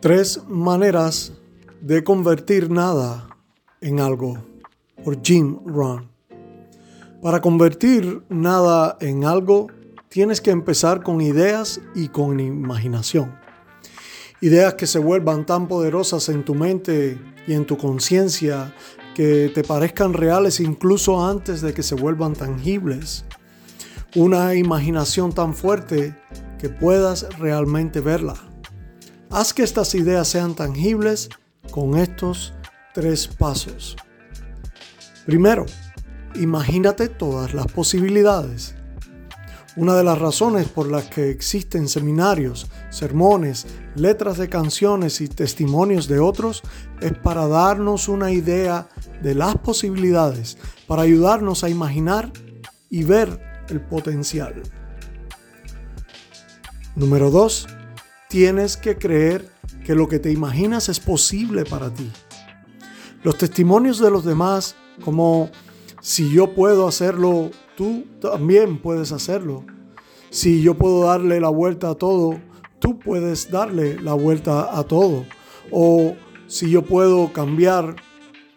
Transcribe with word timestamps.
Tres 0.00 0.40
maneras 0.48 1.34
de 1.82 2.02
convertir 2.02 2.70
nada 2.70 3.36
en 3.82 4.00
algo 4.00 4.38
por 5.04 5.20
Jim 5.22 5.58
Rohn. 5.66 6.10
Para 7.20 7.42
convertir 7.42 8.22
nada 8.30 8.96
en 9.02 9.24
algo 9.26 9.66
tienes 10.08 10.40
que 10.40 10.52
empezar 10.52 11.02
con 11.02 11.20
ideas 11.20 11.82
y 11.94 12.08
con 12.08 12.40
imaginación. 12.40 13.38
Ideas 14.40 14.72
que 14.72 14.86
se 14.86 14.98
vuelvan 14.98 15.44
tan 15.44 15.68
poderosas 15.68 16.30
en 16.30 16.46
tu 16.46 16.54
mente 16.54 17.18
y 17.46 17.52
en 17.52 17.66
tu 17.66 17.76
conciencia 17.76 18.74
que 19.14 19.52
te 19.54 19.62
parezcan 19.62 20.14
reales 20.14 20.60
incluso 20.60 21.22
antes 21.22 21.60
de 21.60 21.74
que 21.74 21.82
se 21.82 21.94
vuelvan 21.94 22.32
tangibles. 22.32 23.26
Una 24.16 24.54
imaginación 24.54 25.34
tan 25.34 25.54
fuerte 25.54 26.16
que 26.58 26.70
puedas 26.70 27.28
realmente 27.38 28.00
verla. 28.00 28.49
Haz 29.32 29.54
que 29.54 29.62
estas 29.62 29.94
ideas 29.94 30.26
sean 30.26 30.56
tangibles 30.56 31.28
con 31.70 31.96
estos 31.96 32.52
tres 32.92 33.28
pasos. 33.28 33.94
Primero, 35.24 35.66
imagínate 36.34 37.08
todas 37.08 37.54
las 37.54 37.68
posibilidades. 37.68 38.74
Una 39.76 39.94
de 39.94 40.02
las 40.02 40.18
razones 40.18 40.66
por 40.66 40.90
las 40.90 41.04
que 41.04 41.30
existen 41.30 41.86
seminarios, 41.86 42.66
sermones, 42.90 43.68
letras 43.94 44.36
de 44.36 44.48
canciones 44.48 45.20
y 45.20 45.28
testimonios 45.28 46.08
de 46.08 46.18
otros 46.18 46.60
es 47.00 47.12
para 47.12 47.46
darnos 47.46 48.08
una 48.08 48.32
idea 48.32 48.88
de 49.22 49.36
las 49.36 49.56
posibilidades, 49.58 50.58
para 50.88 51.02
ayudarnos 51.02 51.62
a 51.62 51.68
imaginar 51.68 52.32
y 52.88 53.04
ver 53.04 53.64
el 53.68 53.80
potencial. 53.80 54.60
Número 56.96 57.30
2 57.30 57.76
tienes 58.30 58.76
que 58.76 58.96
creer 58.96 59.50
que 59.84 59.96
lo 59.96 60.08
que 60.08 60.20
te 60.20 60.30
imaginas 60.30 60.88
es 60.88 61.00
posible 61.00 61.64
para 61.64 61.92
ti. 61.92 62.08
Los 63.24 63.36
testimonios 63.36 63.98
de 63.98 64.10
los 64.10 64.24
demás, 64.24 64.76
como 65.04 65.50
si 66.00 66.30
yo 66.30 66.54
puedo 66.54 66.86
hacerlo, 66.86 67.50
tú 67.76 68.04
también 68.20 68.78
puedes 68.78 69.10
hacerlo. 69.10 69.64
Si 70.30 70.62
yo 70.62 70.74
puedo 70.74 71.06
darle 71.06 71.40
la 71.40 71.48
vuelta 71.48 71.90
a 71.90 71.96
todo, 71.96 72.40
tú 72.78 73.00
puedes 73.00 73.50
darle 73.50 74.00
la 74.00 74.14
vuelta 74.14 74.78
a 74.78 74.84
todo. 74.84 75.26
O 75.72 76.14
si 76.46 76.70
yo 76.70 76.82
puedo 76.82 77.32
cambiar, 77.32 77.96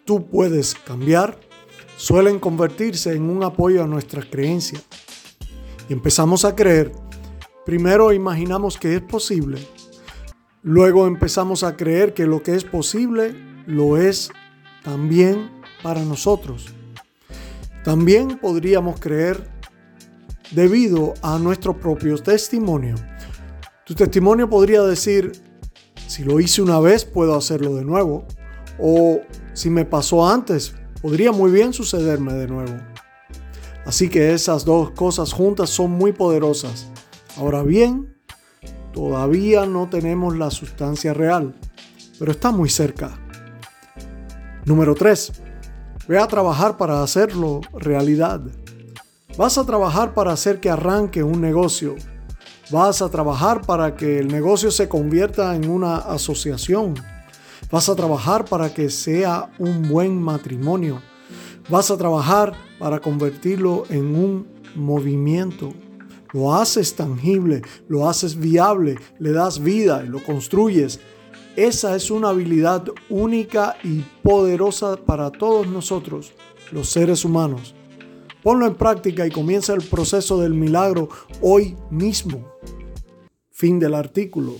tú 0.04 0.28
puedes 0.28 0.76
cambiar. 0.76 1.36
Suelen 1.96 2.38
convertirse 2.38 3.12
en 3.12 3.28
un 3.28 3.42
apoyo 3.42 3.82
a 3.82 3.88
nuestras 3.88 4.26
creencias. 4.26 4.84
Y 5.88 5.92
empezamos 5.92 6.44
a 6.44 6.54
creer 6.54 6.92
Primero 7.64 8.12
imaginamos 8.12 8.76
que 8.76 8.94
es 8.94 9.00
posible, 9.00 9.58
luego 10.62 11.06
empezamos 11.06 11.62
a 11.62 11.76
creer 11.76 12.12
que 12.12 12.26
lo 12.26 12.42
que 12.42 12.54
es 12.54 12.64
posible 12.64 13.34
lo 13.66 13.96
es 13.96 14.30
también 14.82 15.50
para 15.82 16.02
nosotros. 16.02 16.66
También 17.84 18.38
podríamos 18.38 19.00
creer 19.00 19.50
debido 20.50 21.14
a 21.22 21.38
nuestro 21.38 21.78
propio 21.78 22.18
testimonio. 22.18 22.96
Tu 23.86 23.94
testimonio 23.94 24.48
podría 24.48 24.82
decir, 24.82 25.32
si 26.06 26.24
lo 26.24 26.40
hice 26.40 26.62
una 26.62 26.80
vez, 26.80 27.04
puedo 27.04 27.34
hacerlo 27.34 27.74
de 27.76 27.84
nuevo. 27.84 28.26
O 28.78 29.20
si 29.52 29.70
me 29.70 29.84
pasó 29.84 30.26
antes, 30.26 30.74
podría 31.00 31.32
muy 31.32 31.50
bien 31.50 31.72
sucederme 31.72 32.32
de 32.34 32.46
nuevo. 32.46 32.74
Así 33.84 34.08
que 34.08 34.32
esas 34.32 34.64
dos 34.64 34.90
cosas 34.90 35.32
juntas 35.32 35.70
son 35.70 35.90
muy 35.90 36.12
poderosas. 36.12 36.90
Ahora 37.36 37.62
bien, 37.62 38.16
todavía 38.92 39.66
no 39.66 39.88
tenemos 39.88 40.36
la 40.36 40.50
sustancia 40.50 41.12
real, 41.12 41.54
pero 42.18 42.30
está 42.30 42.52
muy 42.52 42.68
cerca. 42.68 43.18
Número 44.64 44.94
3. 44.94 45.32
Ve 46.06 46.18
a 46.18 46.28
trabajar 46.28 46.76
para 46.76 47.02
hacerlo 47.02 47.60
realidad. 47.72 48.40
Vas 49.36 49.58
a 49.58 49.66
trabajar 49.66 50.14
para 50.14 50.32
hacer 50.32 50.60
que 50.60 50.70
arranque 50.70 51.24
un 51.24 51.40
negocio. 51.40 51.96
Vas 52.70 53.02
a 53.02 53.08
trabajar 53.08 53.62
para 53.62 53.96
que 53.96 54.20
el 54.20 54.28
negocio 54.28 54.70
se 54.70 54.88
convierta 54.88 55.56
en 55.56 55.68
una 55.68 55.96
asociación. 55.96 56.94
Vas 57.70 57.88
a 57.88 57.96
trabajar 57.96 58.44
para 58.44 58.72
que 58.72 58.90
sea 58.90 59.50
un 59.58 59.88
buen 59.88 60.22
matrimonio. 60.22 61.02
Vas 61.68 61.90
a 61.90 61.96
trabajar 61.96 62.52
para 62.78 63.00
convertirlo 63.00 63.84
en 63.90 64.14
un 64.14 64.46
movimiento 64.76 65.72
lo 66.34 66.52
haces 66.52 66.96
tangible, 66.96 67.62
lo 67.88 68.08
haces 68.08 68.36
viable, 68.36 68.98
le 69.20 69.30
das 69.30 69.62
vida 69.62 70.02
y 70.04 70.08
lo 70.08 70.22
construyes. 70.22 70.98
Esa 71.54 71.94
es 71.94 72.10
una 72.10 72.30
habilidad 72.30 72.84
única 73.08 73.76
y 73.84 74.00
poderosa 74.22 74.96
para 74.96 75.30
todos 75.30 75.68
nosotros, 75.68 76.32
los 76.72 76.90
seres 76.90 77.24
humanos. 77.24 77.76
Ponlo 78.42 78.66
en 78.66 78.74
práctica 78.74 79.24
y 79.24 79.30
comienza 79.30 79.74
el 79.74 79.82
proceso 79.82 80.40
del 80.40 80.54
milagro 80.54 81.08
hoy 81.40 81.76
mismo. 81.88 82.44
Fin 83.52 83.78
del 83.78 83.94
artículo. 83.94 84.56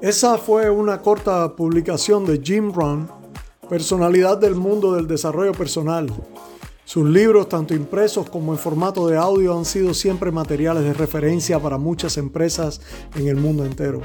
Esa 0.00 0.38
fue 0.38 0.70
una 0.70 1.02
corta 1.02 1.54
publicación 1.54 2.24
de 2.24 2.40
Jim 2.42 2.72
Rohn 2.72 3.19
personalidad 3.70 4.36
del 4.36 4.56
mundo 4.56 4.94
del 4.94 5.06
desarrollo 5.06 5.52
personal. 5.52 6.12
Sus 6.84 7.08
libros, 7.08 7.48
tanto 7.48 7.72
impresos 7.72 8.28
como 8.28 8.52
en 8.52 8.58
formato 8.58 9.06
de 9.06 9.16
audio, 9.16 9.56
han 9.56 9.64
sido 9.64 9.94
siempre 9.94 10.32
materiales 10.32 10.82
de 10.82 10.92
referencia 10.92 11.56
para 11.60 11.78
muchas 11.78 12.16
empresas 12.16 12.80
en 13.14 13.28
el 13.28 13.36
mundo 13.36 13.64
entero. 13.64 14.02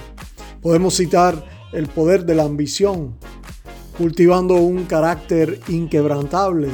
Podemos 0.61 0.95
citar 0.95 1.43
El 1.73 1.87
poder 1.87 2.27
de 2.27 2.35
la 2.35 2.43
ambición, 2.43 3.15
cultivando 3.97 4.53
un 4.53 4.85
carácter 4.85 5.59
inquebrantable, 5.67 6.69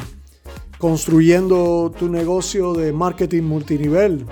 construyendo 0.77 1.93
tu 1.97 2.09
negocio 2.09 2.73
de 2.73 2.91
marketing 2.91 3.43
multinivel. 3.43 4.25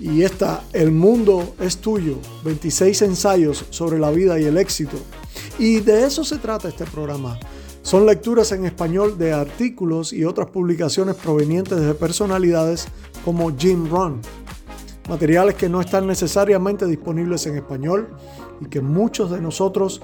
Y 0.00 0.22
esta, 0.22 0.64
El 0.72 0.92
mundo 0.92 1.54
es 1.60 1.76
tuyo, 1.76 2.16
26 2.42 3.02
ensayos 3.02 3.66
sobre 3.68 3.98
la 3.98 4.10
vida 4.10 4.40
y 4.40 4.44
el 4.44 4.56
éxito. 4.56 4.96
Y 5.58 5.80
de 5.80 6.06
eso 6.06 6.24
se 6.24 6.38
trata 6.38 6.68
este 6.68 6.86
programa 6.86 7.38
son 7.86 8.04
lecturas 8.04 8.50
en 8.50 8.64
español 8.64 9.16
de 9.16 9.32
artículos 9.32 10.12
y 10.12 10.24
otras 10.24 10.48
publicaciones 10.48 11.14
provenientes 11.14 11.80
de 11.80 11.94
personalidades 11.94 12.88
como 13.24 13.56
Jim 13.56 13.88
Rohn. 13.88 14.20
Materiales 15.08 15.54
que 15.54 15.68
no 15.68 15.80
están 15.80 16.04
necesariamente 16.08 16.84
disponibles 16.84 17.46
en 17.46 17.54
español 17.54 18.08
y 18.60 18.64
que 18.64 18.80
muchos 18.80 19.30
de 19.30 19.40
nosotros 19.40 20.02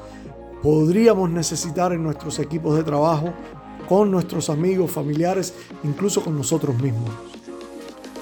podríamos 0.62 1.28
necesitar 1.30 1.92
en 1.92 2.04
nuestros 2.04 2.38
equipos 2.38 2.76
de 2.76 2.84
trabajo, 2.84 3.34
con 3.88 4.12
nuestros 4.12 4.48
amigos, 4.48 4.92
familiares, 4.92 5.52
incluso 5.82 6.22
con 6.22 6.38
nosotros 6.38 6.80
mismos. 6.80 7.10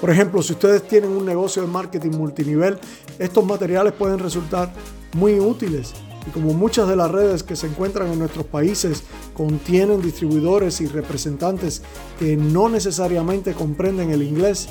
Por 0.01 0.09
ejemplo, 0.09 0.41
si 0.41 0.53
ustedes 0.53 0.87
tienen 0.87 1.11
un 1.11 1.23
negocio 1.23 1.61
de 1.61 1.67
marketing 1.67 2.17
multinivel, 2.17 2.79
estos 3.19 3.45
materiales 3.45 3.93
pueden 3.93 4.17
resultar 4.17 4.73
muy 5.13 5.39
útiles 5.39 5.93
y 6.27 6.31
como 6.31 6.53
muchas 6.53 6.87
de 6.87 6.95
las 6.95 7.11
redes 7.11 7.43
que 7.43 7.55
se 7.55 7.67
encuentran 7.67 8.11
en 8.11 8.19
nuestros 8.19 8.45
países 8.45 9.03
contienen 9.33 10.01
distribuidores 10.01 10.81
y 10.81 10.87
representantes 10.87 11.81
que 12.19 12.35
no 12.37 12.69
necesariamente 12.69 13.53
comprenden 13.53 14.11
el 14.11 14.23
inglés, 14.23 14.69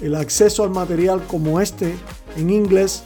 el 0.00 0.14
acceso 0.14 0.64
al 0.64 0.70
material 0.70 1.22
como 1.26 1.60
este 1.60 1.94
en 2.36 2.50
inglés 2.50 3.04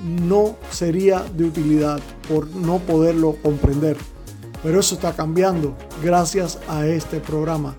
no 0.00 0.56
sería 0.70 1.22
de 1.22 1.44
utilidad 1.44 2.00
por 2.28 2.48
no 2.48 2.78
poderlo 2.78 3.36
comprender. 3.42 3.96
Pero 4.62 4.80
eso 4.80 4.94
está 4.94 5.14
cambiando 5.14 5.76
gracias 6.02 6.58
a 6.68 6.86
este 6.86 7.20
programa. 7.20 7.76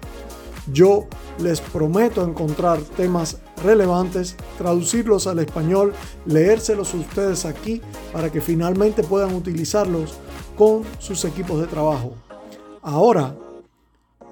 Yo 0.71 1.07
les 1.39 1.61
prometo 1.61 2.23
encontrar 2.23 2.79
temas 2.79 3.37
relevantes, 3.63 4.35
traducirlos 4.57 5.27
al 5.27 5.39
español, 5.39 5.93
leérselos 6.25 6.93
ustedes 6.93 7.45
aquí 7.45 7.81
para 8.13 8.31
que 8.31 8.41
finalmente 8.41 9.03
puedan 9.03 9.33
utilizarlos 9.33 10.13
con 10.57 10.83
sus 10.99 11.25
equipos 11.25 11.59
de 11.59 11.67
trabajo. 11.67 12.13
Ahora, 12.91 13.35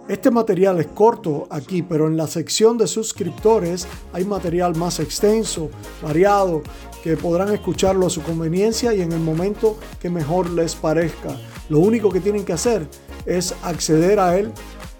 este 0.07 0.31
material 0.31 0.79
es 0.79 0.87
corto 0.87 1.45
aquí, 1.51 1.83
pero 1.83 2.07
en 2.07 2.17
la 2.17 2.25
sección 2.25 2.75
de 2.75 2.87
suscriptores 2.87 3.87
hay 4.13 4.25
material 4.25 4.75
más 4.75 4.99
extenso, 4.99 5.69
variado, 6.01 6.63
que 7.03 7.15
podrán 7.17 7.53
escucharlo 7.53 8.07
a 8.07 8.09
su 8.09 8.23
conveniencia 8.23 8.95
y 8.95 9.01
en 9.01 9.11
el 9.11 9.19
momento 9.19 9.77
que 10.01 10.09
mejor 10.09 10.49
les 10.49 10.73
parezca. 10.73 11.37
Lo 11.69 11.77
único 11.77 12.09
que 12.09 12.19
tienen 12.19 12.43
que 12.43 12.53
hacer 12.53 12.87
es 13.27 13.53
acceder 13.61 14.19
a 14.19 14.35
él, 14.35 14.51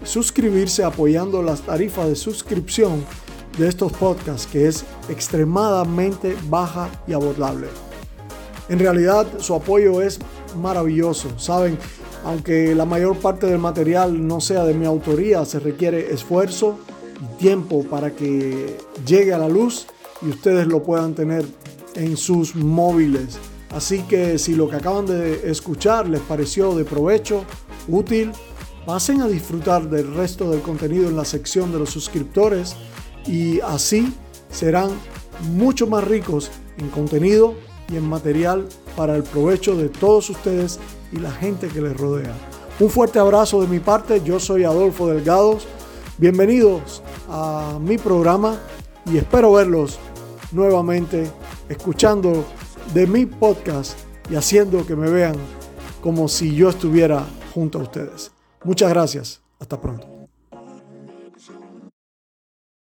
suscribirse 0.04 0.84
apoyando 0.84 1.42
las 1.42 1.62
tarifas 1.62 2.06
de 2.06 2.14
suscripción 2.14 3.04
de 3.58 3.66
estos 3.66 3.90
podcasts, 3.90 4.46
que 4.46 4.68
es 4.68 4.84
extremadamente 5.08 6.36
baja 6.48 6.88
y 7.08 7.12
abordable. 7.12 7.66
En 8.68 8.78
realidad 8.78 9.26
su 9.38 9.52
apoyo 9.52 10.00
es 10.00 10.20
maravilloso, 10.62 11.36
¿saben? 11.40 11.76
Aunque 12.24 12.74
la 12.74 12.84
mayor 12.84 13.16
parte 13.16 13.46
del 13.46 13.58
material 13.58 14.26
no 14.26 14.40
sea 14.40 14.64
de 14.64 14.74
mi 14.74 14.86
autoría, 14.86 15.44
se 15.44 15.60
requiere 15.60 16.12
esfuerzo, 16.12 16.78
y 17.20 17.38
tiempo 17.38 17.84
para 17.84 18.14
que 18.14 18.76
llegue 19.06 19.32
a 19.32 19.38
la 19.38 19.48
luz 19.48 19.86
y 20.22 20.28
ustedes 20.28 20.66
lo 20.66 20.82
puedan 20.82 21.14
tener 21.14 21.44
en 21.94 22.16
sus 22.16 22.54
móviles. 22.54 23.38
Así 23.70 24.02
que 24.02 24.38
si 24.38 24.54
lo 24.54 24.68
que 24.68 24.76
acaban 24.76 25.06
de 25.06 25.50
escuchar 25.50 26.08
les 26.08 26.20
pareció 26.20 26.74
de 26.74 26.84
provecho, 26.84 27.44
útil, 27.88 28.32
pasen 28.86 29.20
a 29.20 29.28
disfrutar 29.28 29.88
del 29.90 30.14
resto 30.14 30.50
del 30.50 30.62
contenido 30.62 31.08
en 31.08 31.16
la 31.16 31.24
sección 31.24 31.72
de 31.72 31.78
los 31.78 31.90
suscriptores 31.90 32.76
y 33.26 33.60
así 33.60 34.12
serán 34.50 34.90
mucho 35.52 35.86
más 35.86 36.04
ricos 36.04 36.50
en 36.78 36.88
contenido 36.88 37.54
y 37.92 37.96
en 37.96 38.08
material 38.08 38.66
para 38.96 39.14
el 39.16 39.22
provecho 39.22 39.76
de 39.76 39.88
todos 39.88 40.30
ustedes 40.30 40.78
y 41.12 41.16
la 41.16 41.30
gente 41.30 41.68
que 41.68 41.80
les 41.80 41.96
rodea. 41.96 42.34
Un 42.80 42.90
fuerte 42.90 43.18
abrazo 43.18 43.60
de 43.60 43.66
mi 43.66 43.80
parte, 43.80 44.22
yo 44.24 44.38
soy 44.38 44.64
Adolfo 44.64 45.08
Delgados, 45.08 45.66
bienvenidos 46.16 47.02
a 47.28 47.78
mi 47.80 47.98
programa 47.98 48.58
y 49.04 49.18
espero 49.18 49.52
verlos 49.52 49.98
nuevamente 50.52 51.30
escuchando 51.68 52.44
de 52.94 53.06
mi 53.06 53.26
podcast 53.26 53.98
y 54.30 54.36
haciendo 54.36 54.86
que 54.86 54.96
me 54.96 55.10
vean 55.10 55.34
como 56.02 56.28
si 56.28 56.54
yo 56.54 56.68
estuviera 56.68 57.26
junto 57.54 57.78
a 57.78 57.82
ustedes. 57.82 58.30
Muchas 58.64 58.90
gracias, 58.90 59.40
hasta 59.58 59.80
pronto. 59.80 60.17